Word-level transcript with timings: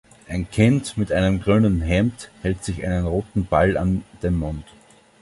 Ein 0.27 0.49
Kind 0.49 0.97
mit 0.97 1.11
einem 1.11 1.39
grünen 1.39 1.79
Hemd 1.81 2.31
hält 2.41 2.63
sich 2.63 2.83
einen 2.83 3.05
roten 3.05 3.45
Ball 3.45 3.77
an 3.77 4.03
den 4.23 4.35
Mund. 4.35 4.65